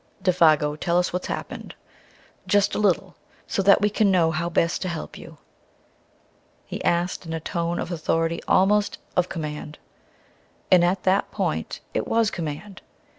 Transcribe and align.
"Défago, 0.23 0.75
tell 0.79 0.97
us 0.97 1.13
what's 1.13 1.27
happened 1.27 1.75
just 2.47 2.73
a 2.73 2.79
little, 2.79 3.15
so 3.45 3.61
that 3.61 3.81
we 3.81 3.89
can 3.91 4.09
know 4.09 4.31
how 4.31 4.49
best 4.49 4.81
to 4.81 4.87
help 4.89 5.15
you?" 5.15 5.37
he 6.65 6.83
asked 6.83 7.23
in 7.27 7.33
a 7.35 7.39
tone 7.39 7.77
of 7.77 7.91
authority, 7.91 8.41
almost 8.47 8.97
of 9.15 9.29
command. 9.29 9.77
And 10.71 10.83
at 10.83 11.03
that 11.03 11.29
point, 11.29 11.81
it 11.93 12.07
was 12.07 12.31
command. 12.31 12.81